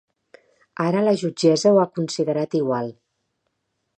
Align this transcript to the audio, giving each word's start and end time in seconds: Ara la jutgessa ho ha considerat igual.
Ara 0.85 1.03
la 1.07 1.13
jutgessa 1.23 1.75
ho 1.75 1.77
ha 1.81 1.85
considerat 1.99 2.57
igual. 2.63 2.93